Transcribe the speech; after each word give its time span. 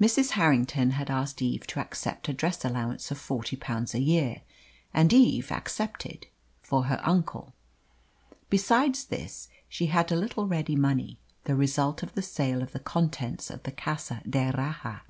Mrs. 0.00 0.30
Harrington 0.30 0.92
had 0.92 1.10
asked 1.10 1.42
Eve 1.42 1.66
to 1.66 1.80
accept 1.80 2.30
a 2.30 2.32
dress 2.32 2.64
allowance 2.64 3.10
of 3.10 3.18
forty 3.18 3.56
pounds 3.56 3.94
a 3.94 4.00
year, 4.00 4.40
and 4.94 5.12
Eve 5.12 5.52
accepted 5.52 6.28
for 6.62 6.84
her 6.84 6.98
uncle. 7.04 7.52
Besides 8.48 9.04
this 9.04 9.48
she 9.68 9.88
had 9.88 10.10
a 10.10 10.16
little 10.16 10.46
ready 10.48 10.76
money 10.76 11.18
the 11.44 11.56
result 11.56 12.02
of 12.02 12.14
the 12.14 12.22
sale 12.22 12.62
of 12.62 12.72
the 12.72 12.80
contents 12.80 13.50
of 13.50 13.64
the 13.64 13.72
Casa 13.72 14.22
d'Erraha. 14.26 15.02